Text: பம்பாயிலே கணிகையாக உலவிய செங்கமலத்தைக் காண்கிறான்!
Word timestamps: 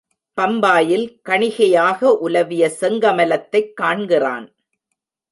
பம்பாயிலே 0.37 1.19
கணிகையாக 1.29 2.09
உலவிய 2.19 2.71
செங்கமலத்தைக் 2.79 3.73
காண்கிறான்! 3.81 4.47